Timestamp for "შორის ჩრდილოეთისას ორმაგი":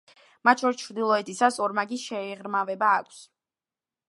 0.63-2.01